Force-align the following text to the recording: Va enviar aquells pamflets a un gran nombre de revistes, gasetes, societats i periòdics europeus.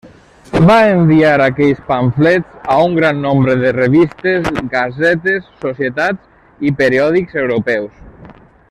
Va 0.69 0.77
enviar 0.93 1.33
aquells 1.47 1.83
pamflets 1.89 2.63
a 2.75 2.77
un 2.85 2.97
gran 3.01 3.21
nombre 3.27 3.57
de 3.61 3.75
revistes, 3.77 4.51
gasetes, 4.73 5.55
societats 5.67 6.69
i 6.71 6.75
periòdics 6.81 7.43
europeus. 7.47 8.05